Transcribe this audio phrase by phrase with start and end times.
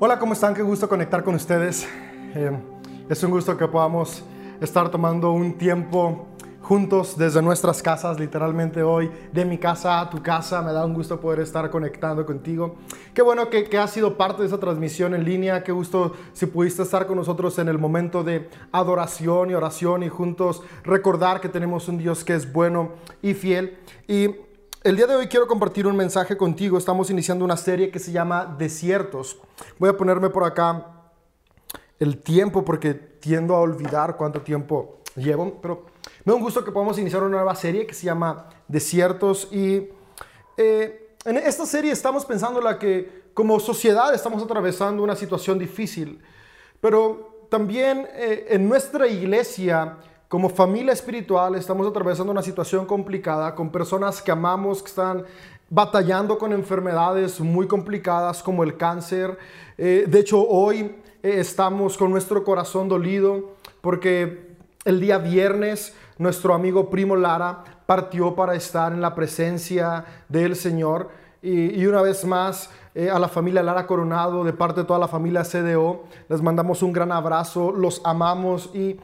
[0.00, 0.54] Hola, ¿cómo están?
[0.54, 1.84] Qué gusto conectar con ustedes.
[2.32, 2.56] Eh,
[3.08, 4.22] es un gusto que podamos
[4.60, 6.28] estar tomando un tiempo
[6.62, 10.62] juntos desde nuestras casas, literalmente hoy, de mi casa a tu casa.
[10.62, 12.76] Me da un gusto poder estar conectando contigo.
[13.12, 15.64] Qué bueno que, que has sido parte de esa transmisión en línea.
[15.64, 20.08] Qué gusto si pudiste estar con nosotros en el momento de adoración y oración y
[20.08, 22.90] juntos recordar que tenemos un Dios que es bueno
[23.20, 23.76] y fiel.
[24.06, 24.28] Y
[24.84, 26.78] el día de hoy quiero compartir un mensaje contigo.
[26.78, 29.38] Estamos iniciando una serie que se llama Desiertos.
[29.78, 30.86] Voy a ponerme por acá
[31.98, 35.86] el tiempo porque tiendo a olvidar cuánto tiempo llevo, pero
[36.24, 39.88] me da un gusto que podamos iniciar una nueva serie que se llama Desiertos y
[40.56, 46.22] eh, en esta serie estamos pensando la que como sociedad estamos atravesando una situación difícil,
[46.80, 49.96] pero también eh, en nuestra iglesia
[50.28, 55.24] como familia espiritual estamos atravesando una situación complicada con personas que amamos, que están
[55.70, 59.38] batallando con enfermedades muy complicadas como el cáncer.
[59.78, 66.90] Eh, de hecho, hoy estamos con nuestro corazón dolido porque el día viernes nuestro amigo
[66.90, 71.08] primo Lara partió para estar en la presencia del Señor.
[71.40, 75.06] Y, una vez más, eh, a la familia Lara Coronado, de parte de toda la
[75.06, 78.98] familia CDO, les mandamos un gran abrazo, los amamos y,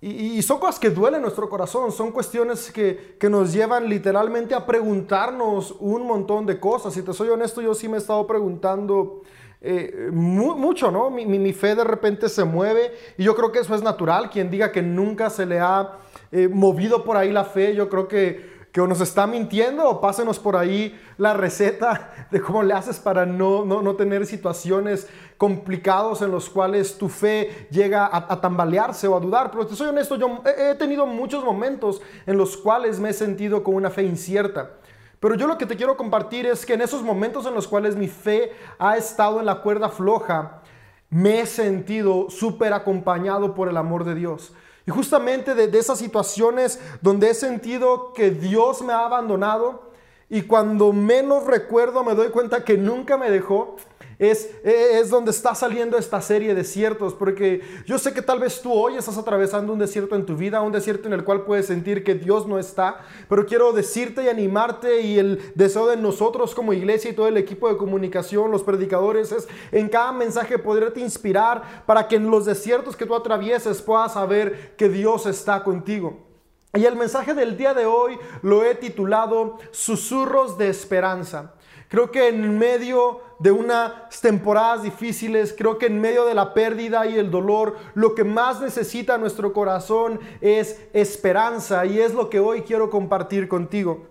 [0.00, 4.64] y, son cosas que duelen nuestro corazón, son cuestiones que, que, nos llevan literalmente a
[4.64, 6.94] preguntarnos un montón de cosas.
[6.94, 9.22] Si te soy honesto, yo sí me he estado preguntando
[9.60, 11.10] eh, mucho, ¿no?
[11.10, 14.30] Mi, mi, fe de repente se mueve y yo creo que eso es natural.
[14.30, 15.98] Quien diga que nunca se le ha
[16.30, 20.38] eh, movido por ahí la fe, yo creo que, que nos está mintiendo o pásenos
[20.38, 26.20] por ahí la receta de cómo le haces para no, no, no tener situaciones complicados
[26.20, 29.50] en los cuales tu fe llega a, tambalearse o a dudar.
[29.52, 33.12] Pero te soy honesto, yo he, he tenido muchos momentos en los cuales me he
[33.14, 34.72] sentido con una fe incierta.
[35.20, 37.96] Pero yo lo que te quiero compartir es que en esos momentos en los cuales
[37.96, 40.62] mi fe ha estado en la cuerda floja,
[41.08, 44.52] me he sentido súper acompañado por el amor de Dios.
[44.86, 49.92] Y justamente de, de, esas situaciones donde he sentido que Dios me ha abandonado
[50.30, 53.76] y cuando menos recuerdo me doy cuenta que nunca me dejó,
[54.18, 58.60] es, es donde está saliendo esta serie de desiertos, porque yo sé que tal vez
[58.60, 61.66] tú hoy estás atravesando un desierto en tu vida, un desierto en el cual puedes
[61.66, 66.54] sentir que Dios no está, pero quiero decirte y animarte y el deseo de nosotros
[66.54, 71.00] como iglesia y todo el equipo de comunicación, los predicadores, es en cada mensaje poderte
[71.00, 76.26] inspirar para que en los desiertos que tú atravieses puedas saber que Dios está contigo.
[76.74, 81.54] Y el mensaje del día de hoy lo he titulado Susurros de Esperanza.
[81.88, 87.06] Creo que en medio de unas temporadas difíciles, creo que en medio de la pérdida
[87.06, 92.40] y el dolor, lo que más necesita nuestro corazón es esperanza y es lo que
[92.40, 94.06] hoy quiero compartir contigo.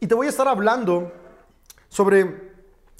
[0.00, 1.12] Y te voy a estar hablando
[1.88, 2.52] sobre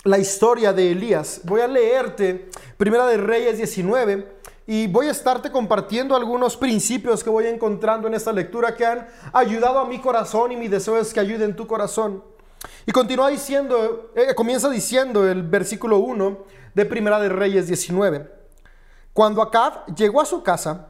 [0.04, 1.42] la historia de Elías.
[1.44, 4.26] Voy a leerte Primera de Reyes 19
[4.66, 9.06] y voy a estarte compartiendo algunos principios que voy encontrando en esta lectura que han
[9.32, 12.24] ayudado a mi corazón y mi deseo es que ayuden tu corazón.
[12.86, 18.30] Y continúa diciendo, eh, comienza diciendo el versículo 1 de Primera de Reyes 19.
[19.12, 20.88] Cuando Acab llegó a su casa,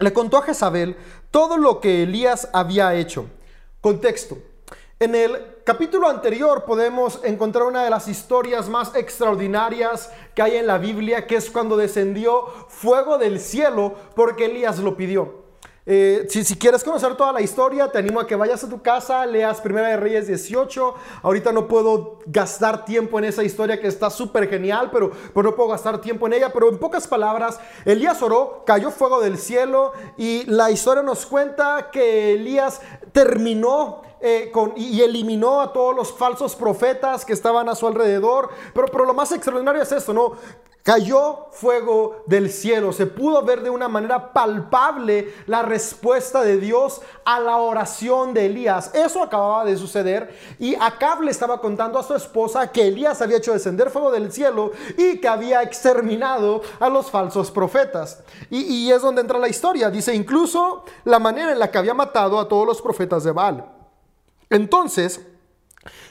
[0.00, 0.96] le contó a Jezabel
[1.30, 3.26] todo lo que Elías había hecho.
[3.80, 4.38] Contexto.
[4.98, 10.66] En el capítulo anterior podemos encontrar una de las historias más extraordinarias que hay en
[10.66, 15.44] la Biblia, que es cuando descendió fuego del cielo porque Elías lo pidió.
[15.86, 19.26] Eh, si, quieres conocer toda la historia, te animo a que vayas a tu casa,
[19.26, 20.94] leas Primera de Reyes 18.
[21.22, 25.56] Ahorita no puedo gastar tiempo en esa historia que está súper genial, pero, pero no
[25.56, 26.50] puedo gastar tiempo en ella.
[26.54, 31.90] Pero en pocas palabras, Elías oró, cayó fuego del cielo y la historia nos cuenta
[31.90, 32.80] que Elías
[33.12, 38.48] terminó eh, y eliminó a todos los falsos profetas que estaban a su alrededor.
[38.72, 40.32] Pero, pero lo más extraordinario es esto, ¿no?
[40.82, 42.94] Cayó fuego del cielo.
[42.94, 48.46] Se pudo ver de una manera palpable la respuesta de Dios a la oración de
[48.46, 48.94] Elías.
[48.94, 53.36] Eso acababa de suceder y Acab le estaba contando a su esposa que Elías había
[53.36, 58.22] hecho descender fuego del cielo y que había exterminado a los falsos profetas.
[58.48, 59.90] Y, y es donde entra la historia.
[59.90, 63.73] Dice incluso la manera en la que había matado a todos los profetas de Baal.
[64.54, 65.20] Entonces,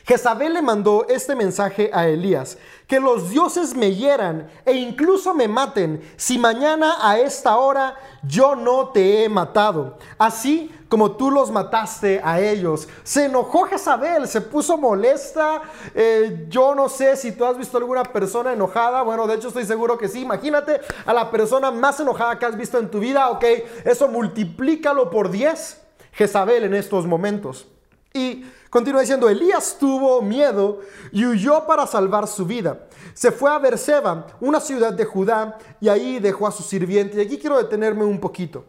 [0.06, 2.57] Jezabel le mandó este mensaje a Elías,
[2.88, 8.54] que los dioses me hieran e incluso me maten si mañana a esta hora yo
[8.54, 12.90] no te he matado, así como tú los mataste a ellos.
[13.04, 15.62] Se enojó Jezabel, se puso molesta.
[15.95, 19.66] Eh, yo no sé si tú has visto alguna persona enojada, bueno, de hecho estoy
[19.66, 20.19] seguro que sí.
[20.19, 23.45] Imagínate a la persona más enojada que has visto en tu vida, ok,
[23.86, 25.80] eso multiplícalo por 10.
[26.12, 27.73] Jezabel en estos momentos.
[28.13, 30.81] Y continúa diciendo, Elías tuvo miedo
[31.12, 32.88] y huyó para salvar su vida.
[33.15, 37.18] Se fue a Berseba, una ciudad de Judá, y ahí dejó a su sirviente.
[37.18, 38.65] Y aquí quiero detenerme un poquito.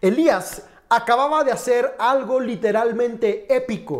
[0.00, 3.98] Elías acababa de hacer algo literalmente épico,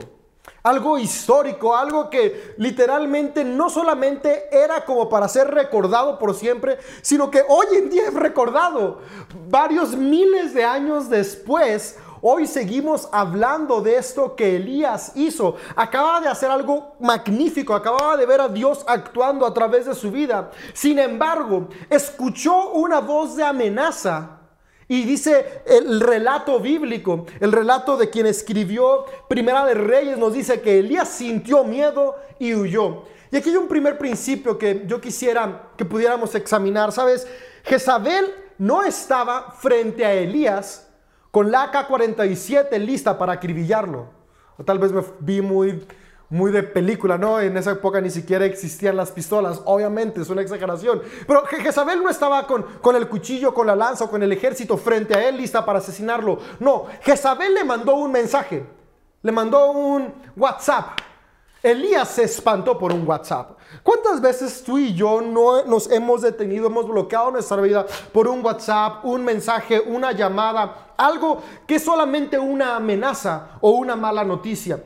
[0.62, 7.31] algo histórico, algo que literalmente no solamente era como para ser recordado por siempre, sino
[7.31, 9.00] que hoy en día es recordado.
[9.49, 15.55] Varios miles de años después, Hoy seguimos hablando de esto que Elías hizo.
[15.76, 20.11] Acababa de hacer algo magnífico, acababa de ver a Dios actuando a través de su
[20.11, 20.50] vida.
[20.73, 24.40] Sin embargo, escuchó una voz de amenaza.
[24.88, 30.61] Y dice el relato bíblico, el relato de quien escribió Primera de Reyes, nos dice
[30.61, 33.05] que Elías sintió miedo y huyó.
[33.31, 36.90] Y aquí hay un primer principio que yo quisiera que pudiéramos examinar.
[36.90, 37.25] ¿Sabes?
[37.62, 40.86] Jezabel no estaba frente a Elías
[41.37, 44.06] con la AK-47 lista para acribillarlo.
[44.56, 45.87] O tal vez me vi muy,
[46.31, 47.41] muy de película, ¿no?
[47.41, 51.03] En esa época ni siquiera existían las pistolas, obviamente, es una exageración.
[51.27, 54.79] Pero Jezabel no estaba con, con el cuchillo, con la lanza o con el ejército
[54.79, 56.38] frente a él lista para asesinarlo.
[56.59, 58.65] No, Jezabel le mandó un mensaje,
[59.21, 61.00] le mandó un WhatsApp.
[61.62, 63.59] Elías se espantó por un WhatsApp.
[63.83, 68.43] ¿Cuántas veces tú y yo no nos hemos detenido, hemos bloqueado nuestra vida por un
[68.43, 74.82] WhatsApp, un mensaje, una llamada, algo que es solamente una amenaza o una mala noticia?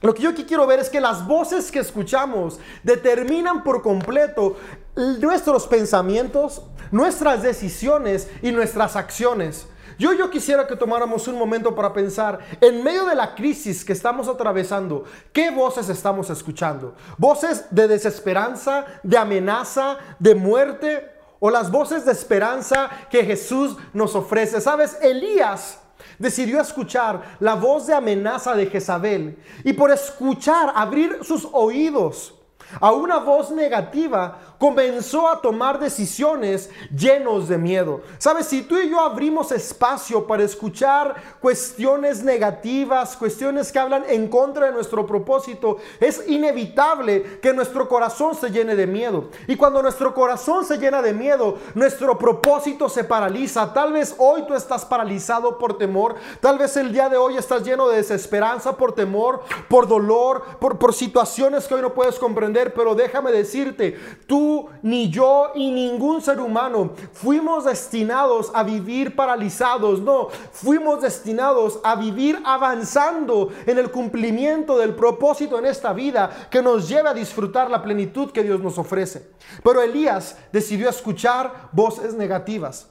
[0.00, 4.56] Lo que yo aquí quiero ver es que las voces que escuchamos determinan por completo
[4.94, 9.66] nuestros pensamientos, nuestras decisiones y nuestras acciones.
[9.98, 13.92] Yo, yo quisiera que tomáramos un momento para pensar, en medio de la crisis que
[13.92, 16.94] estamos atravesando, ¿qué voces estamos escuchando?
[17.16, 21.13] ¿Voces de desesperanza, de amenaza, de muerte?
[21.46, 24.62] ¿O las voces de esperanza que Jesús nos ofrece?
[24.62, 24.96] ¿Sabes?
[25.02, 25.78] Elías
[26.18, 32.34] decidió escuchar la voz de amenaza de Jezabel y por escuchar, abrir sus oídos
[32.80, 38.02] a una voz negativa, comenzó a tomar decisiones llenos de miedo.
[38.18, 44.28] Sabes, si tú y yo abrimos espacio para escuchar cuestiones negativas, cuestiones que hablan en
[44.28, 49.28] contra de nuestro propósito, es inevitable que nuestro corazón se llene de miedo.
[49.46, 53.72] Y cuando nuestro corazón se llena de miedo, nuestro propósito se paraliza.
[53.72, 57.64] Tal vez hoy tú estás paralizado por temor, tal vez el día de hoy estás
[57.64, 62.74] lleno de desesperanza por temor, por dolor, por, por situaciones que hoy no puedes comprender,
[62.74, 70.00] pero déjame decirte, tú ni yo, y ningún ser humano fuimos destinados a vivir paralizados.
[70.00, 76.62] No, fuimos destinados a vivir avanzando en el cumplimiento del propósito en esta vida que
[76.62, 79.30] nos lleve a disfrutar la plenitud que Dios nos ofrece.
[79.62, 82.88] Pero Elías decidió escuchar voces negativas.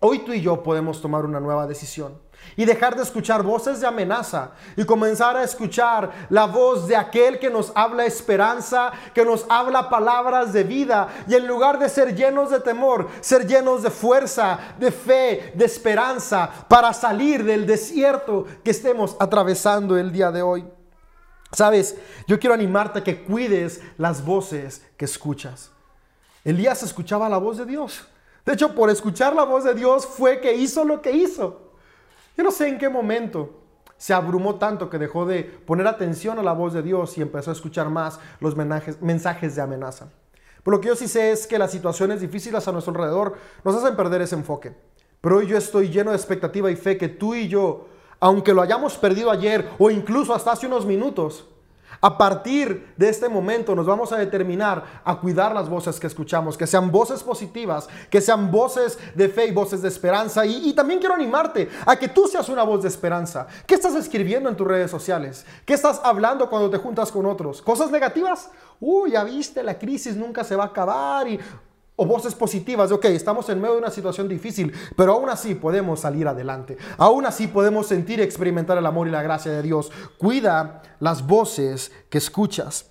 [0.00, 2.23] Hoy tú y yo podemos tomar una nueva decisión
[2.56, 7.38] y dejar de escuchar voces de amenaza y comenzar a escuchar la voz de aquel
[7.38, 12.14] que nos habla esperanza, que nos habla palabras de vida y en lugar de ser
[12.14, 18.46] llenos de temor, ser llenos de fuerza, de fe, de esperanza para salir del desierto
[18.62, 20.64] que estemos atravesando el día de hoy.
[21.52, 25.70] Sabes, yo quiero animarte a que cuides las voces que escuchas.
[26.44, 28.06] Elías escuchaba la voz de Dios.
[28.44, 31.63] De hecho, por escuchar la voz de Dios fue que hizo lo que hizo.
[32.36, 33.60] Yo no sé en qué momento
[33.96, 37.50] se abrumó tanto que dejó de poner atención a la voz de Dios y empezó
[37.50, 40.10] a escuchar más los mensajes de amenaza.
[40.64, 43.76] Pero lo que yo sí sé es que las situaciones difíciles a nuestro alrededor nos
[43.76, 44.74] hacen perder ese enfoque.
[45.20, 47.86] Pero hoy yo estoy lleno de expectativa y fe que tú y yo,
[48.18, 51.46] aunque lo hayamos perdido ayer o incluso hasta hace unos minutos,
[52.00, 56.56] a partir de este momento nos vamos a determinar a cuidar las voces que escuchamos,
[56.56, 60.44] que sean voces positivas, que sean voces de fe y voces de esperanza.
[60.46, 63.46] Y, también quiero animarte a que tú seas una voz de esperanza.
[63.66, 65.46] ¿Qué estás escribiendo en tus redes sociales?
[65.64, 67.62] ¿Qué estás hablando cuando te juntas con otros?
[67.62, 68.50] ¿Cosas negativas?
[68.80, 71.38] Uy, ya viste, la crisis nunca se va a acabar y
[71.96, 75.54] o voces positivas de, ok, estamos en medio de una situación difícil, pero aún así
[75.54, 76.76] podemos salir adelante.
[76.98, 79.92] Aún así podemos sentir y experimentar el amor y la gracia de Dios.
[80.18, 82.90] Cuida las voces que escuchas.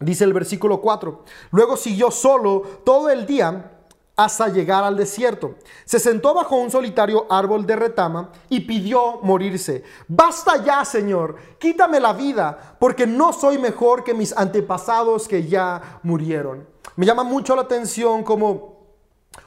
[0.00, 1.24] Dice el versículo 4.
[1.52, 3.72] Luego siguió solo todo el día
[4.16, 5.56] hasta llegar al desierto.
[5.84, 9.84] Se sentó bajo un solitario árbol de retama y pidió morirse.
[10.08, 16.00] Basta ya, Señor, quítame la vida, porque no soy mejor que mis antepasados que ya
[16.02, 16.66] murieron.
[16.94, 18.76] Me llama mucho la atención como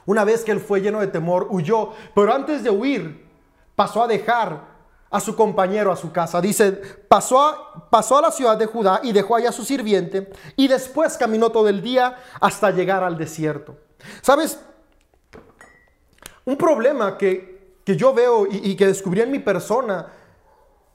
[0.06, 3.26] una vez que él fue lleno de temor, huyó, pero antes de huir,
[3.74, 4.68] pasó a dejar
[5.10, 6.40] a su compañero a su casa.
[6.40, 6.70] Dice,
[7.08, 10.68] pasó a, pasó a la ciudad de Judá y dejó allá a su sirviente y
[10.68, 13.76] después caminó todo el día hasta llegar al desierto.
[14.22, 14.60] ¿Sabes?
[16.44, 20.12] Un problema que, yo veo y, y que descubrí en mi persona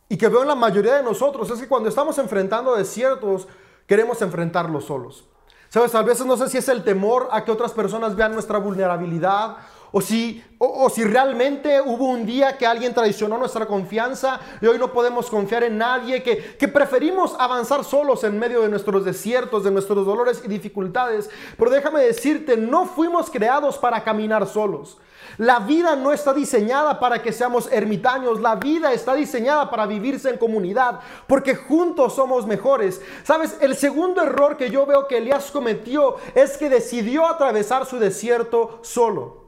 [0.08, 3.50] y que veo en la mayoría de nosotros es que cuando estamos enfrentando desiertos,
[3.86, 5.26] queremos enfrentarlos solos.
[5.76, 8.58] Sabes, a veces no sé si es el temor a que otras personas vean nuestra
[8.60, 9.58] vulnerabilidad
[9.98, 14.78] o si, o, si realmente hubo un día que alguien traicionó nuestra confianza y hoy
[14.78, 19.64] no podemos confiar en nadie, que, que preferimos avanzar solos en medio de nuestros desiertos,
[19.64, 21.30] de nuestros dolores y dificultades.
[21.58, 24.98] Pero déjame decirte, no fuimos creados para caminar solos.
[25.38, 30.30] La vida no está diseñada para que seamos ermitaños, la vida está diseñada para vivirse
[30.30, 33.02] en comunidad, porque juntos somos mejores.
[33.24, 37.98] Sabes, el segundo error que yo veo que Elías cometió es que decidió atravesar su
[37.98, 39.45] desierto solo.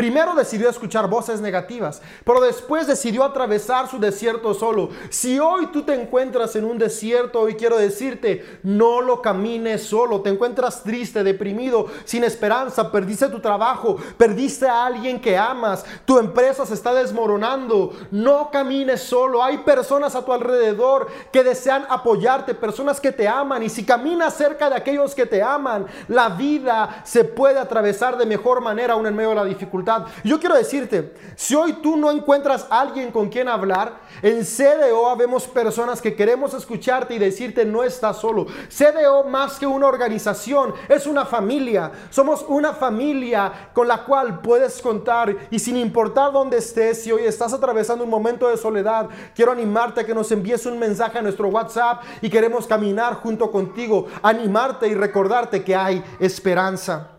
[0.00, 4.88] Primero decidió escuchar voces negativas, pero después decidió atravesar su desierto solo.
[5.10, 10.22] Si hoy tú te encuentras en un desierto, hoy quiero decirte, no lo camines solo.
[10.22, 16.18] Te encuentras triste, deprimido, sin esperanza, perdiste tu trabajo, perdiste a alguien que amas, tu
[16.18, 17.92] empresa se está desmoronando.
[18.10, 19.44] No camines solo.
[19.44, 23.62] Hay personas a tu alrededor que desean apoyarte, personas que te aman.
[23.62, 28.24] Y si caminas cerca de aquellos que te aman, la vida se puede atravesar de
[28.24, 29.89] mejor manera aún en medio de la dificultad.
[30.24, 35.46] Yo quiero decirte, si hoy tú no encuentras alguien con quien hablar, en CDO vemos
[35.46, 38.46] personas que queremos escucharte y decirte no estás solo.
[38.68, 41.90] CDO más que una organización, es una familia.
[42.10, 47.24] Somos una familia con la cual puedes contar y sin importar dónde estés, si hoy
[47.24, 51.22] estás atravesando un momento de soledad, quiero animarte a que nos envíes un mensaje a
[51.22, 57.12] nuestro WhatsApp y queremos caminar junto contigo, animarte y recordarte que hay esperanza.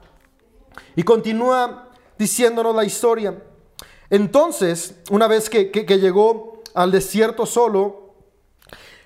[0.96, 1.91] Y continúa
[2.22, 3.36] diciéndonos la historia.
[4.12, 8.14] Entonces, una vez que, llegó al desierto solo,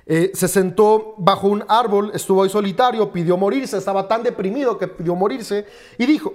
[0.05, 4.89] eh, se sentó bajo un árbol, estuvo ahí solitario, pidió morirse, estaba tan deprimido que
[4.89, 5.65] pidió morirse
[5.97, 6.33] y dijo,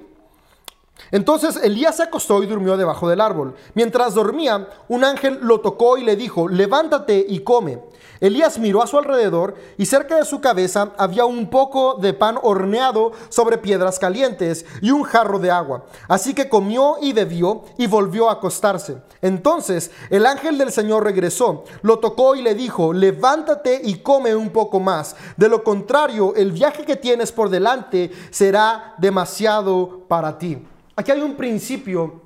[1.11, 3.55] entonces Elías se acostó y durmió debajo del árbol.
[3.75, 7.81] Mientras dormía, un ángel lo tocó y le dijo, levántate y come.
[8.21, 12.39] Elías miró a su alrededor y cerca de su cabeza había un poco de pan
[12.43, 15.87] horneado sobre piedras calientes y un jarro de agua.
[16.07, 18.99] Así que comió y bebió y volvió a acostarse.
[19.23, 24.51] Entonces el ángel del Señor regresó, lo tocó y le dijo, levántate y come un
[24.51, 25.17] poco más.
[25.39, 30.63] De lo contrario, el viaje que tienes por delante será demasiado para ti.
[30.97, 32.23] Aquí hay un principio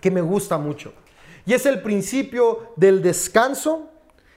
[0.00, 0.92] que me gusta mucho
[1.46, 3.90] y es el principio del descanso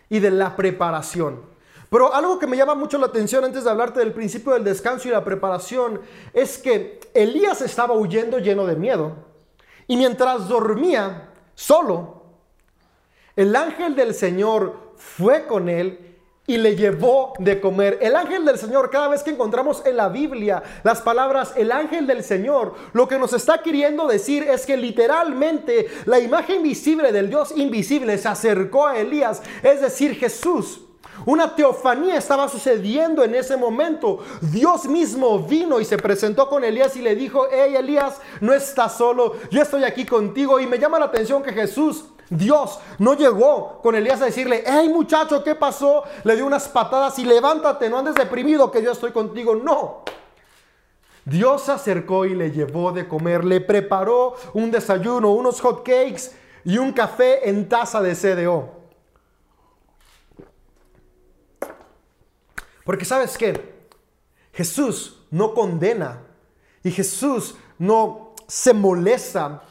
[0.10, 1.42] y de la preparación.
[1.90, 5.08] Pero algo que me llama mucho la atención antes de hablarte del principio del descanso
[5.08, 6.00] y la preparación
[6.34, 9.16] es que Elías estaba huyendo lleno de miedo
[9.88, 12.24] y mientras dormía solo,
[13.36, 16.11] el ángel del Señor fue con él
[16.48, 18.00] y le llevó de comer.
[18.02, 22.08] El ángel del Señor, cada vez que encontramos en la Biblia las palabras el ángel
[22.08, 27.30] del Señor, lo que nos está queriendo decir es que literalmente la imagen visible del
[27.30, 30.82] Dios invisible se acercó a Elías, es decir, Jesús.
[31.26, 34.20] Una teofanía estaba sucediendo en ese momento.
[34.42, 38.98] Dios mismo vino y se presentó con Elías y le dijo, hey Elías, no estás
[38.98, 40.60] solo, yo estoy aquí contigo.
[40.60, 44.88] Y me llama la atención que Jesús Dios no llegó con Elías a decirle, hey
[44.88, 46.04] muchacho, ¿qué pasó?
[46.24, 49.54] Le dio unas patadas y levántate, no andes deprimido que yo estoy contigo.
[49.54, 50.04] No.
[51.26, 56.32] Dios se acercó y le llevó de comer, le preparó un desayuno, unos hot cakes
[56.64, 58.70] y un café en taza de CDO.
[62.86, 63.90] Porque sabes qué?
[64.54, 66.22] Jesús no condena
[66.82, 69.64] y Jesús no se molesta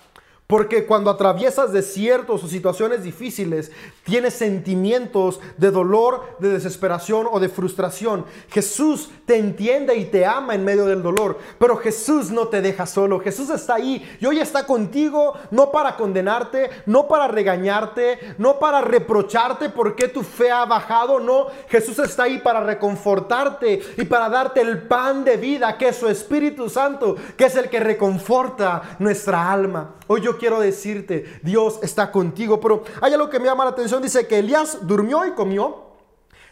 [0.50, 3.70] porque cuando atraviesas desiertos o situaciones difíciles,
[4.04, 8.24] tienes sentimientos de dolor, de desesperación o de frustración.
[8.50, 12.86] Jesús te entiende y te ama en medio del dolor, pero Jesús no te deja
[12.86, 13.20] solo.
[13.20, 18.80] Jesús está ahí y hoy está contigo no para condenarte, no para regañarte, no para
[18.80, 21.46] reprocharte porque tu fe ha bajado, no.
[21.68, 26.08] Jesús está ahí para reconfortarte y para darte el pan de vida, que es su
[26.08, 29.94] Espíritu Santo, que es el que reconforta nuestra alma.
[30.12, 32.60] Hoy yo quiero decirte, Dios está contigo.
[32.60, 33.99] Pero hay algo que me llama la atención.
[34.00, 35.90] Dice que Elías durmió y comió.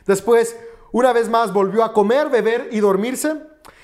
[0.06, 0.56] Después,
[0.92, 3.36] una vez más, volvió a comer, beber y dormirse.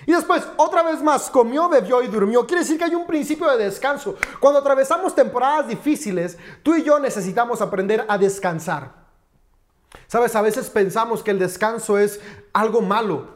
[0.07, 2.47] Y después, otra vez más, comió, bebió y durmió.
[2.47, 4.17] Quiere decir que hay un principio de descanso.
[4.41, 9.05] Cuando atravesamos temporadas difíciles, tú y yo necesitamos aprender a descansar.
[10.07, 12.21] Sabes, a veces pensamos que el descanso es
[12.53, 13.34] algo malo.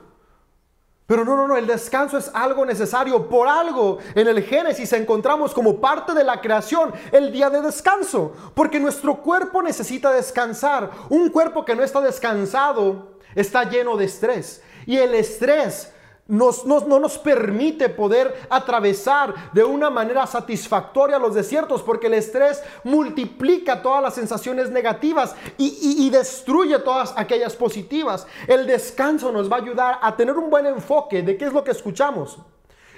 [1.08, 3.30] Pero no, no, no, el descanso es algo necesario.
[3.30, 8.34] Por algo en el Génesis encontramos como parte de la creación el día de descanso.
[8.54, 10.90] Porque nuestro cuerpo necesita descansar.
[11.08, 14.62] Un cuerpo que no está descansado está lleno de estrés.
[14.84, 15.90] Y el estrés
[16.28, 22.62] nos, no nos permite poder atravesar de una manera satisfactoria los desiertos porque el estrés
[22.84, 28.26] multiplica todas las sensaciones negativas y, y, destruye todas aquellas positivas.
[28.46, 31.64] El descanso nos va a ayudar a tener un buen enfoque de qué es lo
[31.64, 32.38] que escuchamos.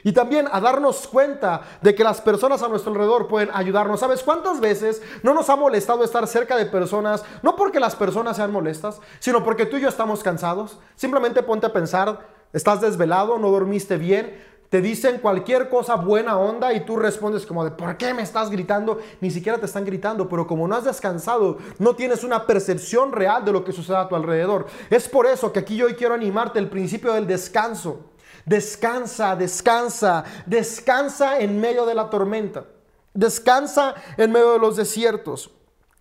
[0.02, 4.00] Y también a darnos cuenta de que las personas a nuestro alrededor pueden ayudarnos.
[4.00, 7.22] ¿Sabes cuántas veces no nos ha molestado estar cerca de personas?
[7.42, 10.78] No porque las personas sean molestas, sino porque tú y yo estamos cansados.
[10.96, 14.34] Simplemente ponte a pensar estás desvelado, no dormiste bien,
[14.70, 18.50] te dicen cualquier cosa buena onda y tú respondes como de, ¿por qué me estás
[18.50, 19.00] gritando?
[19.20, 23.44] Ni siquiera te están gritando, pero como no has descansado, no tienes una percepción real
[23.44, 24.66] de lo que sucede a tu alrededor.
[24.88, 28.10] Es por eso que aquí yo hoy quiero animarte el principio del descanso.
[28.46, 32.64] Descansa, descansa, descansa en medio de la tormenta.
[33.12, 35.50] Descansa en medio de los desiertos.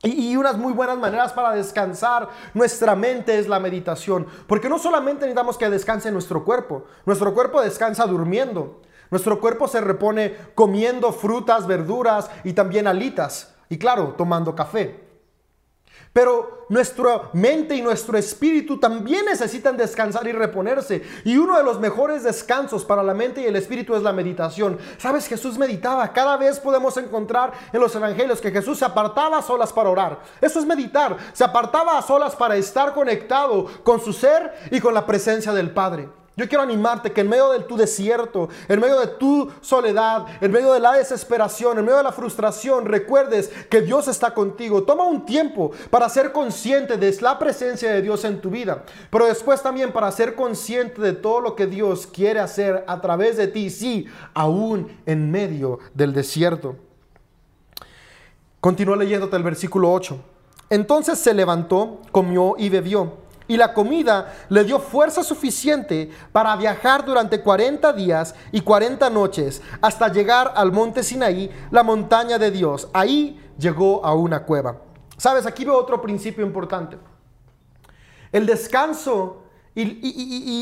[0.02, 4.28] Y, unas muy buenas maneras para descansar nuestra mente es la meditación.
[4.48, 8.82] Porque no solamente necesitamos que descanse nuestro cuerpo, nuestro cuerpo descansa durmiendo.
[9.12, 13.56] Nuestro cuerpo se repone comiendo frutas, verduras y también alitas.
[13.68, 15.09] Y claro, tomando café.
[16.12, 21.04] Pero nuestra mente y nuestro espíritu también necesitan descansar y reponerse.
[21.24, 24.80] Y uno de los mejores descansos para la mente y el espíritu es la meditación.
[24.98, 26.12] Sabes, Jesús meditaba.
[26.12, 30.20] Cada vez podemos encontrar en los evangelios que Jesús se apartaba a solas para orar.
[30.42, 31.16] Eso es meditar.
[31.34, 35.72] Se apartaba a solas para estar conectado con su ser y con la presencia del
[35.72, 36.19] Padre.
[36.40, 40.54] Yo quiero animarte que en medio de tu desierto, en medio de tu soledad, en
[40.54, 44.84] medio de la desesperación, en medio de la frustración, recuerdes que Dios está contigo.
[44.84, 49.26] Toma un tiempo para ser consciente de la presencia de Dios en tu vida, pero
[49.26, 53.50] después también para ser consciente de todo lo que Dios quiere hacer a través de
[53.50, 56.78] ti, sí, aún en medio del desierto.
[58.62, 60.18] Continúa leyéndote el versículo 8.
[60.70, 67.04] Entonces se levantó, comió y bebió y la comida le dio fuerza suficiente para viajar
[67.04, 72.88] durante 40 días y 40 noches hasta llegar al monte Sinaí, la montaña de Dios.
[72.94, 74.78] Ahí llegó a una cueva.
[75.18, 76.98] Sabes, aquí veo otro principio importante.
[78.32, 79.42] El descanso
[79.74, 79.82] y,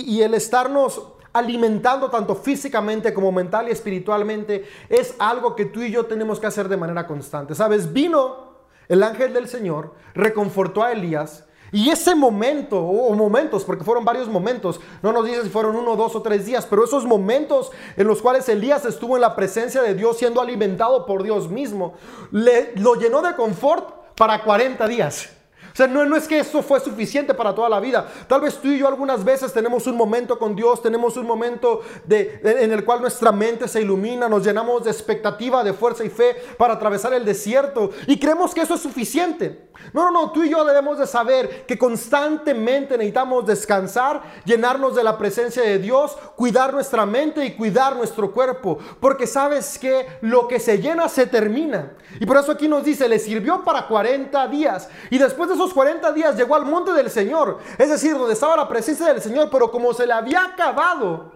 [0.07, 1.01] y el estarnos
[1.33, 6.47] alimentando tanto físicamente como mental y espiritualmente es algo que tú y yo tenemos que
[6.47, 7.53] hacer de manera constante.
[7.53, 8.47] Sabes, vino
[8.87, 14.27] el ángel del Señor, reconfortó a Elías, y ese momento, o momentos, porque fueron varios
[14.27, 18.07] momentos, no nos dice si fueron uno, dos o tres días, pero esos momentos en
[18.07, 21.93] los cuales Elías estuvo en la presencia de Dios siendo alimentado por Dios mismo,
[22.31, 25.36] le, lo llenó de confort para 40 días.
[25.85, 28.07] No, no, es que eso fue suficiente para toda la vida.
[28.27, 31.81] Tal vez tú y yo algunas veces tenemos un momento con Dios, tenemos un momento
[32.05, 36.09] de, en el cual nuestra mente se ilumina, nos llenamos de expectativa, de fuerza y
[36.09, 39.67] fe para atravesar el desierto y creemos que eso es suficiente.
[39.93, 45.03] No, no, no, tú y yo debemos de saber que constantemente necesitamos descansar, llenarnos de
[45.03, 50.47] la presencia de Dios, cuidar nuestra mente y cuidar nuestro cuerpo, porque sabes que lo
[50.47, 51.93] que se llena se termina.
[52.19, 55.66] Y por eso aquí nos dice, le sirvió para 40 días y después de esos
[55.73, 59.49] 40 días llegó al monte del Señor, es decir, donde estaba la presencia del Señor,
[59.51, 61.31] pero como se le había acabado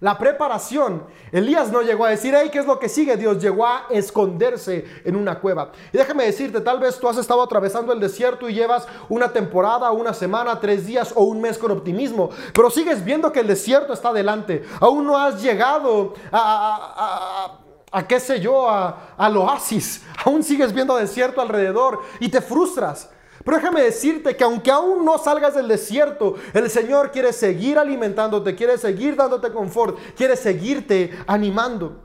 [0.00, 3.16] la preparación, Elías no llegó a decir, hey, ¿qué es lo que sigue?
[3.16, 5.70] Dios llegó a esconderse en una cueva.
[5.92, 9.90] Y déjame decirte, tal vez tú has estado atravesando el desierto y llevas una temporada,
[9.92, 13.94] una semana, tres días o un mes con optimismo, pero sigues viendo que el desierto
[13.94, 14.62] está adelante.
[14.78, 17.56] Aún no has llegado a,
[17.90, 20.02] a qué sé yo, al oasis.
[20.24, 23.08] Aún sigues viendo desierto alrededor y te frustras.
[23.44, 28.54] Pero déjame decirte que aunque aún no salgas del desierto, el Señor quiere seguir alimentándote,
[28.54, 32.04] quiere seguir dándote confort, quiere seguirte animando.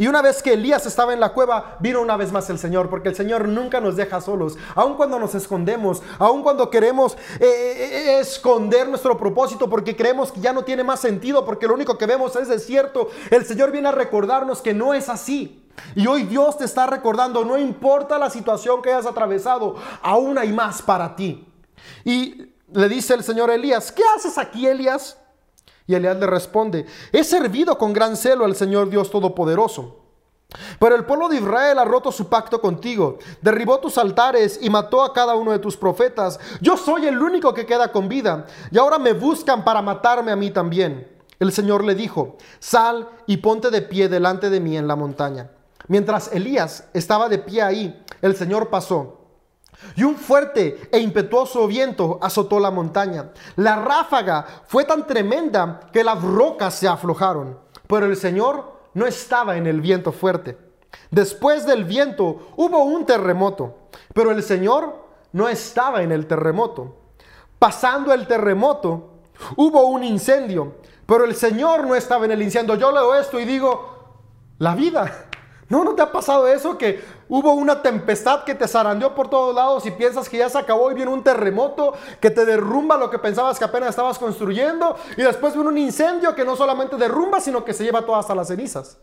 [0.00, 2.88] Y una vez que Elías estaba en la cueva, vino una vez más el Señor,
[2.88, 7.18] porque el Señor nunca nos deja solos, aun cuando nos escondemos, aun cuando queremos eh,
[7.40, 11.74] eh, eh, esconder nuestro propósito, porque creemos que ya no tiene más sentido, porque lo
[11.74, 15.67] único que vemos es desierto, el Señor viene a recordarnos que no es así.
[15.94, 20.52] Y hoy Dios te está recordando, no importa la situación que hayas atravesado, aún hay
[20.52, 21.46] más para ti.
[22.04, 25.18] Y le dice el Señor Elías, ¿qué haces aquí, Elías?
[25.86, 30.04] Y Elías le responde, he servido con gran celo al Señor Dios Todopoderoso.
[30.78, 35.02] Pero el pueblo de Israel ha roto su pacto contigo, derribó tus altares y mató
[35.02, 36.40] a cada uno de tus profetas.
[36.60, 40.36] Yo soy el único que queda con vida y ahora me buscan para matarme a
[40.36, 41.06] mí también.
[41.38, 45.50] El Señor le dijo, sal y ponte de pie delante de mí en la montaña.
[45.86, 49.18] Mientras Elías estaba de pie ahí, el Señor pasó.
[49.94, 53.30] Y un fuerte e impetuoso viento azotó la montaña.
[53.56, 57.58] La ráfaga fue tan tremenda que las rocas se aflojaron.
[57.86, 60.58] Pero el Señor no estaba en el viento fuerte.
[61.10, 63.88] Después del viento hubo un terremoto.
[64.14, 66.96] Pero el Señor no estaba en el terremoto.
[67.58, 69.20] Pasando el terremoto,
[69.56, 70.76] hubo un incendio.
[71.06, 72.74] pero el Señor no estaba en el incendio.
[72.74, 74.12] Yo leo esto y digo,
[74.58, 75.27] la vida.
[75.68, 76.78] ¿No, no te ha pasado eso?
[76.78, 80.56] Que hubo una tempestad que te zarandeó por todos lados y piensas que ya se
[80.58, 84.96] acabó y viene un terremoto que te derrumba lo que pensabas que apenas estabas construyendo
[85.16, 88.34] y después viene un incendio que no solamente derrumba, sino que se lleva todas hasta
[88.34, 88.96] las cenizas.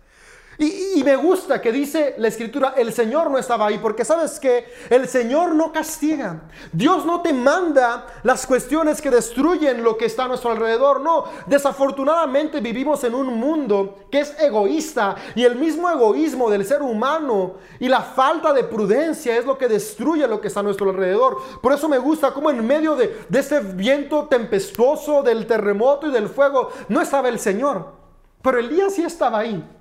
[0.58, 4.66] Y, me gusta que dice la escritura, el Señor no estaba ahí, porque sabes que
[4.90, 6.44] el Señor no castiga.
[6.72, 11.02] Dios no te manda las cuestiones que destruyen lo que está a nuestro alrededor.
[11.02, 16.82] No, desafortunadamente vivimos en un mundo que es egoísta y el mismo egoísmo del ser
[16.82, 20.90] humano y la falta de prudencia es lo que destruye lo que está a nuestro
[20.90, 21.38] alrededor.
[21.62, 26.12] Por eso me gusta como en medio de, de este viento tempestuoso, del terremoto y
[26.12, 27.94] del fuego, no estaba el Señor.
[28.42, 29.75] Pero Elías sí estaba ahí.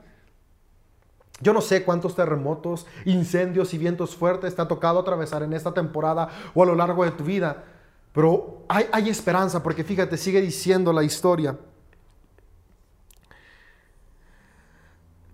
[1.44, 5.74] Yo no sé cuántos terremotos, incendios y vientos fuertes te ha tocado atravesar en esta
[5.74, 7.64] temporada o a lo largo de tu vida,
[8.14, 11.58] pero hay, hay esperanza porque fíjate, sigue diciendo la historia.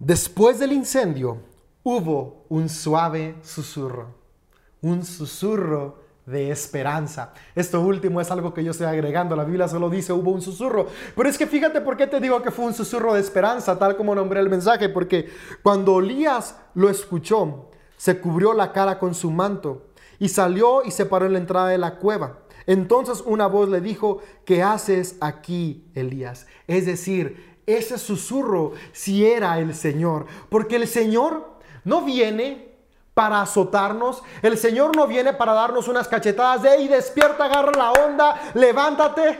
[0.01, 1.39] Después del incendio
[1.85, 4.13] hubo un suave susurro,
[4.83, 7.33] un susurro de esperanza.
[7.55, 9.37] Esto último es algo que yo estoy agregando.
[9.37, 10.87] La Biblia solo dice hubo un susurro.
[11.17, 13.97] Pero es que fíjate por qué te digo que fue un susurro de esperanza, tal
[13.97, 14.89] como nombré el mensaje.
[14.89, 15.29] Porque
[15.63, 21.07] cuando Elías lo escuchó, se cubrió la cara con su manto y salió y se
[21.07, 22.41] paró en la entrada de la cueva.
[22.67, 26.47] Entonces una voz le dijo, ¿qué haces aquí, Elías?
[26.67, 30.27] Es decir, ese susurro si era el Señor.
[30.49, 32.70] Porque el Señor no viene
[33.21, 34.23] para azotarnos.
[34.41, 39.39] El Señor no viene para darnos unas cachetadas de, y despierta, agarra la onda, levántate.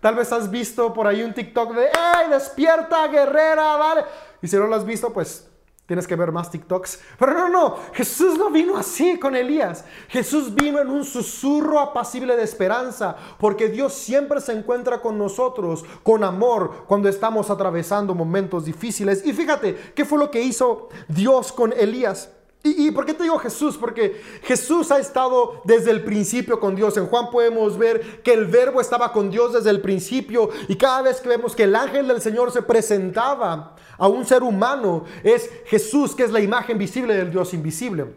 [0.00, 3.78] Tal vez has visto por ahí un TikTok de, ¡Ey, despierta, guerrera!
[3.78, 4.04] Dale.
[4.42, 5.48] Y si no lo has visto, pues
[5.86, 7.00] tienes que ver más TikToks.
[7.18, 9.86] Pero no, no, Jesús no vino así con Elías.
[10.08, 15.86] Jesús vino en un susurro apacible de esperanza, porque Dios siempre se encuentra con nosotros,
[16.02, 19.24] con amor, cuando estamos atravesando momentos difíciles.
[19.24, 22.28] Y fíjate, ¿qué fue lo que hizo Dios con Elías?
[22.64, 23.76] ¿Y, por qué te digo Jesús?
[23.76, 26.96] Porque Jesús ha estado desde el principio con Dios.
[26.96, 31.02] En Juan podemos ver que el verbo estaba con Dios desde el principio y cada
[31.02, 35.50] vez que vemos que el ángel del Señor se presentaba a un ser humano, es
[35.66, 38.14] Jesús que es la imagen visible del Dios invisible.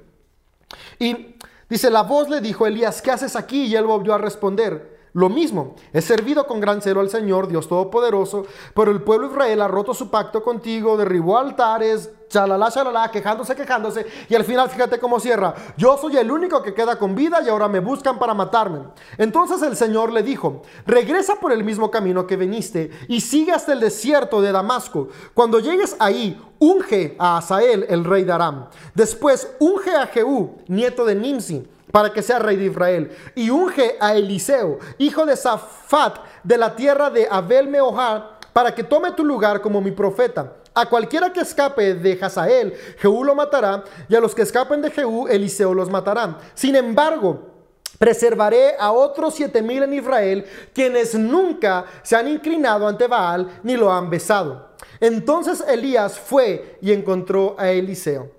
[1.00, 1.36] Y
[1.68, 3.66] dice, la voz le dijo, Elías, ¿qué haces aquí?
[3.66, 4.95] Y él volvió a responder.
[5.16, 9.34] Lo mismo, he servido con gran celo al Señor, Dios Todopoderoso, pero el pueblo de
[9.34, 14.70] Israel ha roto su pacto contigo, derribó altares, chalala, chalala, quejándose, quejándose, y al final
[14.70, 18.20] fíjate cómo cierra, yo soy el único que queda con vida y ahora me buscan
[18.20, 18.80] para matarme.
[19.18, 23.72] Entonces el Señor le dijo, regresa por el mismo camino que viniste y sigue hasta
[23.72, 25.08] el desierto de Damasco.
[25.34, 28.68] Cuando llegues ahí, unge a Asael, el rey de Aram.
[28.94, 33.10] Después unge a Jehú, nieto de Nimsi para que sea rey de Israel.
[33.36, 38.84] Y unge a Eliseo, hijo de Safat, de la tierra de Abel Meohar, para que
[38.84, 40.56] tome tu lugar como mi profeta.
[40.74, 44.92] A cualquiera que escape de Hazael, Jehú lo matará, y a los que escapen de
[44.92, 46.38] Jehú, Eliseo los matará.
[46.54, 47.54] Sin embargo,
[47.98, 53.78] Preservaré a otros siete mil en Israel, quienes nunca se han inclinado ante Baal ni
[53.78, 54.72] lo han besado.
[55.00, 58.30] Entonces Elías fue y encontró a Eliseo.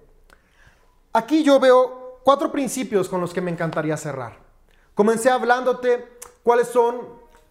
[1.14, 4.36] Aquí yo veo cuatro principios con los que me encantaría cerrar.
[4.96, 7.02] Comencé hablándote cuáles son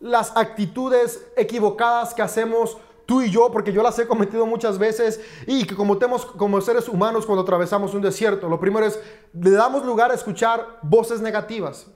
[0.02, 5.22] las actitudes equivocadas que hacemos tú y yo, porque yo las he cometido muchas veces
[5.48, 8.50] y que cometemos como seres humanos cuando atravesamos un desierto.
[8.50, 9.00] Lo primero es,
[9.32, 11.88] le damos lugar a escuchar voces negativas.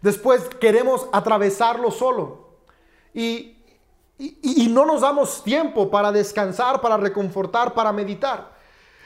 [0.00, 2.54] Después queremos atravesarlo solo.
[3.12, 3.58] Y,
[4.70, 8.54] no nos damos tiempo para descansar, para reconfortar, para meditar.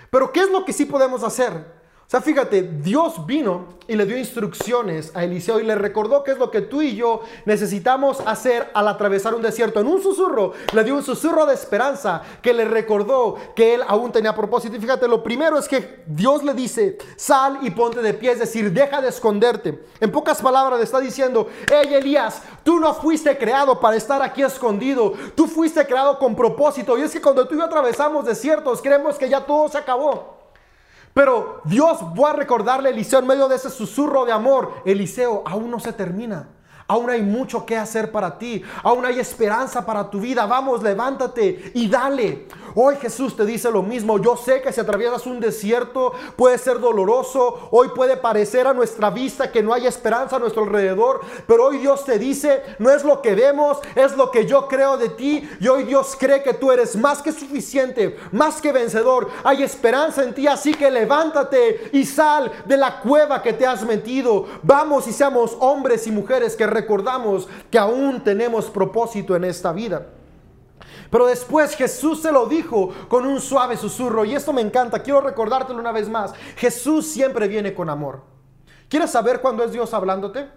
[0.08, 1.77] Pero ¿qué es lo que sí podemos hacer?
[2.08, 6.30] O sea, fíjate, Dios vino y le dio instrucciones a Eliseo y le recordó qué
[6.30, 9.78] es lo que tú y yo necesitamos hacer al atravesar un desierto.
[9.78, 14.10] En un susurro, le dio un susurro de esperanza que le recordó que él aún
[14.10, 14.74] tenía propósito.
[14.74, 18.38] Y fíjate, lo primero es que Dios le dice, sal y ponte de pie, es
[18.38, 19.78] decir, deja de esconderte.
[20.00, 24.42] En pocas palabras le está diciendo, hey Elías, tú no fuiste creado para estar aquí
[24.42, 26.96] escondido, tú fuiste creado con propósito.
[26.96, 30.38] Y es que cuando tú y yo atravesamos desiertos, creemos que ya todo se acabó.
[31.14, 35.42] Pero Dios va a recordarle a Eliseo en medio de ese susurro de amor, Eliseo,
[35.46, 36.48] aún no se termina.
[36.90, 38.62] Aún hay mucho que hacer para ti.
[38.82, 40.46] Aún hay esperanza para tu vida.
[40.46, 42.46] Vamos, levántate y dale.
[42.74, 44.18] Hoy Jesús te dice lo mismo.
[44.18, 47.68] Yo sé que si atraviesas un desierto puede ser doloroso.
[47.72, 51.20] Hoy puede parecer a nuestra vista que no hay esperanza a nuestro alrededor.
[51.46, 54.96] Pero hoy Dios te dice, no es lo que vemos, es lo que yo creo
[54.96, 55.46] de ti.
[55.60, 59.28] Y hoy Dios cree que tú eres más que suficiente, más que vencedor.
[59.44, 60.46] Hay esperanza en ti.
[60.46, 64.46] Así que levántate y sal de la cueva que te has metido.
[64.62, 70.06] Vamos y seamos hombres y mujeres que recordamos que aún tenemos propósito en esta vida.
[71.10, 74.24] Pero después Jesús se lo dijo con un suave susurro.
[74.24, 76.34] Y esto me encanta, quiero recordártelo una vez más.
[76.56, 78.22] Jesús siempre viene con amor.
[78.88, 80.48] ¿Quieres saber cuándo es Dios hablándote?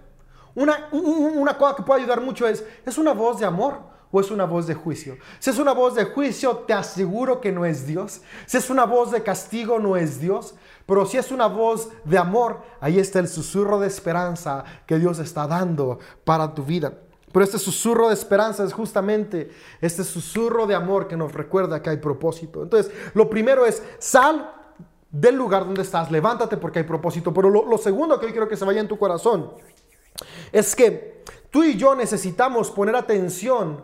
[0.53, 3.79] Una, una cosa que puede ayudar mucho es, ¿es una voz de amor
[4.11, 5.17] o es una voz de juicio?
[5.39, 8.21] Si es una voz de juicio, te aseguro que no es Dios.
[8.45, 10.55] Si es una voz de castigo, no es Dios.
[10.91, 15.19] Pero si es una voz de amor, ahí está el susurro de esperanza que Dios
[15.19, 16.91] está dando para tu vida.
[17.31, 21.91] Pero este susurro de esperanza es justamente este susurro de amor que nos recuerda que
[21.91, 22.61] hay propósito.
[22.61, 24.53] Entonces, lo primero es, sal
[25.09, 27.33] del lugar donde estás, levántate porque hay propósito.
[27.33, 29.49] Pero lo, segundo que hoy quiero que se vaya en tu corazón
[30.51, 33.81] es que tú y yo necesitamos poner atención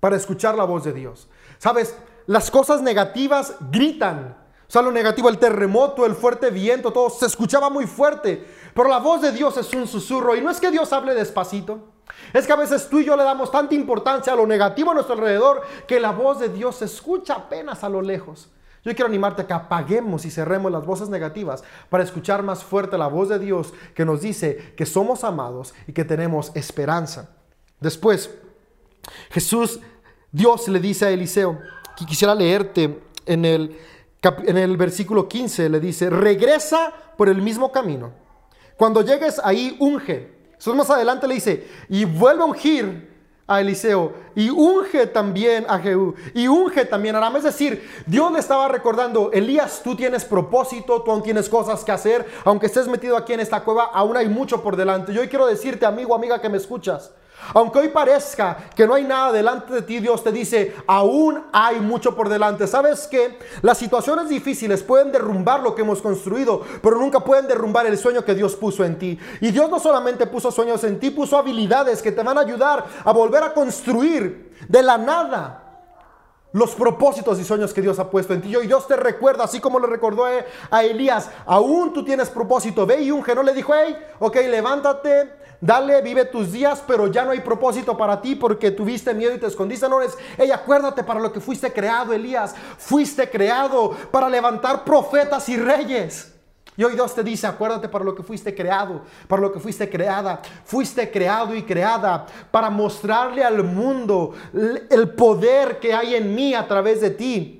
[0.00, 1.28] para escuchar la voz de Dios.
[1.58, 4.39] Sabes, las cosas negativas gritan.
[4.70, 8.46] O sea, lo negativo, el terremoto, el fuerte viento, todo se escuchaba muy fuerte.
[8.72, 10.36] Pero la voz de Dios es un susurro.
[10.36, 11.88] Y no es que Dios hable despacito.
[12.32, 14.94] Es que a veces tú y yo le damos tanta importancia a lo negativo a
[14.94, 18.48] nuestro alrededor que la voz de Dios se escucha apenas a lo lejos.
[18.84, 22.96] Yo quiero animarte a que apaguemos y cerremos las voces negativas para escuchar más fuerte
[22.96, 27.30] la voz de Dios que nos dice que somos amados y que tenemos esperanza.
[27.80, 28.30] Después,
[29.30, 29.80] Jesús,
[30.30, 31.58] Dios le dice a Eliseo,
[31.96, 33.76] que quisiera leerte en el,
[34.22, 38.12] en el versículo 15, le dice, regresa por el mismo camino.
[38.76, 40.40] Cuando llegues ahí, unge.
[40.58, 43.10] Eso más adelante le dice, y vuelve a ungir
[43.50, 47.34] a Eliseo y unge también a Jehú y unge también a Aram.
[47.36, 51.90] Es decir, Dios le estaba recordando, Elías, tú tienes propósito, tú aún tienes cosas que
[51.90, 55.12] hacer, aunque estés metido aquí en esta cueva, aún hay mucho por delante.
[55.12, 57.12] Yo hoy quiero decirte, amigo, amiga que me escuchas,
[57.54, 61.80] aunque hoy parezca que no hay nada delante de ti, Dios te dice, aún hay
[61.80, 62.66] mucho por delante.
[62.66, 67.86] ¿Sabes que Las situaciones difíciles pueden derrumbar lo que hemos construido, pero nunca pueden derrumbar
[67.86, 69.18] el sueño que Dios puso en ti.
[69.40, 72.84] Y Dios no solamente puso sueños en ti, puso habilidades que te van a ayudar
[73.04, 75.66] a volver a construir de la nada
[76.52, 78.54] los propósitos y sueños que Dios ha puesto en ti.
[78.56, 80.24] Y Dios te recuerda, así como le recordó
[80.70, 82.86] a Elías, aún tú tienes propósito.
[82.86, 83.34] Ve y unge.
[83.34, 87.94] No le dijo, hey, ok, levántate, Dale, vive tus días, pero ya no hay propósito
[87.96, 89.88] para ti porque tuviste miedo y te escondiste.
[89.88, 90.16] No es,
[90.52, 92.54] acuérdate para lo que fuiste creado, Elías.
[92.78, 96.34] Fuiste creado para levantar profetas y reyes.
[96.78, 99.90] Y hoy Dios te dice, acuérdate para lo que fuiste creado, para lo que fuiste
[99.90, 100.40] creada.
[100.64, 106.66] Fuiste creado y creada para mostrarle al mundo el poder que hay en mí a
[106.66, 107.59] través de ti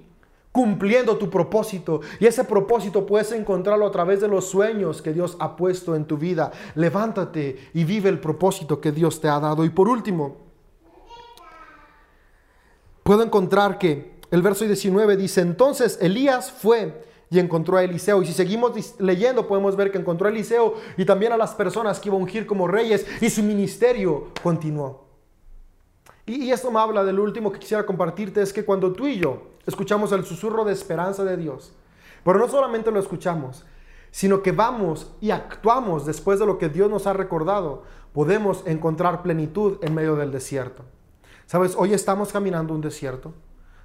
[0.53, 2.01] cumpliendo tu propósito.
[2.19, 6.05] Y ese propósito puedes encontrarlo a través de los sueños que Dios ha puesto en
[6.05, 6.51] tu vida.
[6.75, 9.65] Levántate y vive el propósito que Dios te ha dado.
[9.65, 10.37] Y por último,
[13.03, 18.23] puedo encontrar que el verso 19 dice, entonces Elías fue y encontró a Eliseo.
[18.23, 22.01] Y si seguimos leyendo, podemos ver que encontró a Eliseo y también a las personas
[22.01, 25.07] que iban a ungir como reyes y su ministerio continuó.
[26.27, 29.19] Y, y esto me habla del último que quisiera compartirte, es que cuando tú y
[29.19, 31.73] yo escuchamos el susurro de esperanza de Dios.
[32.25, 33.65] Pero no solamente lo escuchamos,
[34.11, 39.23] sino que vamos y actuamos después de lo que Dios nos ha recordado, podemos encontrar
[39.23, 40.85] plenitud en medio del desierto.
[41.47, 43.33] Sabes, hoy estamos caminando un desierto.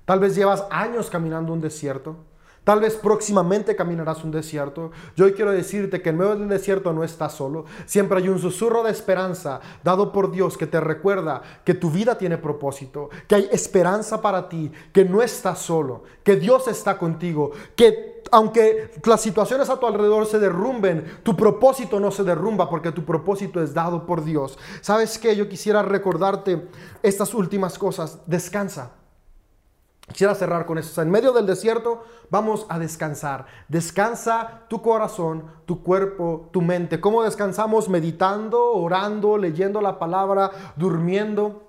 [0.05, 2.17] Tal vez llevas años caminando un desierto.
[2.65, 4.91] Tal vez próximamente caminarás un desierto.
[5.15, 7.65] Yo hoy quiero decirte que en medio del desierto no estás solo.
[7.85, 12.17] Siempre hay un susurro de esperanza dado por Dios que te recuerda que tu vida
[12.17, 17.51] tiene propósito, que hay esperanza para ti, que no estás solo, que Dios está contigo,
[17.75, 22.91] que aunque las situaciones a tu alrededor se derrumben, tu propósito no se derrumba porque
[22.91, 24.57] tu propósito es dado por Dios.
[24.81, 25.35] ¿Sabes qué?
[25.35, 26.67] Yo quisiera recordarte
[27.03, 28.19] estas últimas cosas.
[28.25, 29.04] Descansa.
[30.07, 31.01] Quisiera cerrar con eso.
[31.01, 33.47] en medio del desierto vamos a descansar.
[33.67, 37.01] Descansa tu corazón, tu cuerpo, tu mente.
[37.01, 37.89] ¿Cómo descansamos?
[37.89, 41.63] Meditando, orando, leyendo la palabra, durmiendo.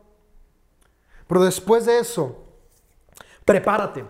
[1.26, 2.44] Pero después de eso,
[3.44, 4.02] prepárate.
[4.02, 4.06] O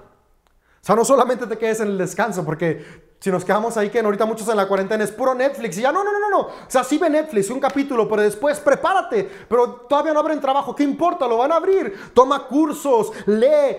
[0.87, 4.27] sea, no solamente te quedes en el descanso, porque si nos quedamos ahí, que ahorita
[4.27, 6.41] muchos en la cuarentena es puro Netflix, y ya no, no, no, no, no.
[6.41, 9.29] O sea, sí ve Netflix, un capítulo, pero después prepárate.
[9.49, 11.27] Pero todavía no abren trabajo, ¿qué importa?
[11.27, 12.13] Lo van a abrir.
[12.13, 13.77] Toma cursos, lee,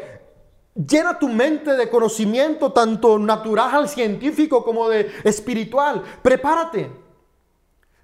[0.77, 6.03] Llena tu mente de conocimiento tanto natural, científico como de espiritual.
[6.21, 6.91] Prepárate.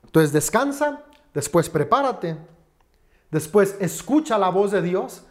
[0.04, 2.38] Entonces descansa, después prepárate,
[3.30, 5.24] después escucha la voz de Dios.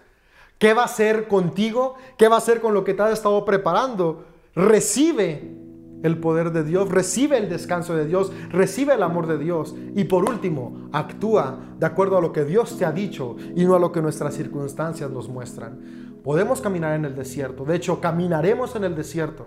[0.59, 1.97] ¿Qué va a hacer contigo?
[2.17, 4.25] ¿Qué va a hacer con lo que te has estado preparando?
[4.55, 5.57] Recibe
[6.03, 9.75] el poder de Dios, recibe el descanso de Dios, recibe el amor de Dios.
[9.97, 13.75] Y por último, actúa de acuerdo a lo que Dios te ha dicho y no
[13.75, 16.02] a lo que nuestras circunstancias nos muestran.
[16.23, 17.65] Podemos caminar en el desierto.
[17.65, 19.47] De hecho, caminaremos en el desierto.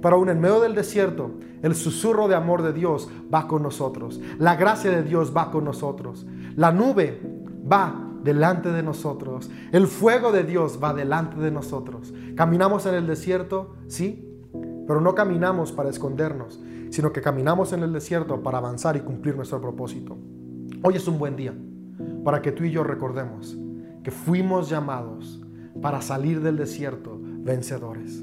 [0.00, 1.32] Pero aún en medio del desierto,
[1.62, 4.20] el susurro de amor de Dios va con nosotros.
[4.38, 6.26] La gracia de Dios va con nosotros.
[6.54, 7.20] La nube
[7.70, 9.50] va delante de nosotros.
[9.72, 12.14] El fuego de Dios va delante de nosotros.
[12.36, 14.28] Caminamos en el desierto, sí,
[14.86, 19.36] pero no caminamos para escondernos, sino que caminamos en el desierto para avanzar y cumplir
[19.36, 20.16] nuestro propósito.
[20.82, 21.54] Hoy es un buen día
[22.24, 23.56] para que tú y yo recordemos
[24.02, 25.41] que fuimos llamados
[25.82, 28.22] para salir del desierto vencedores.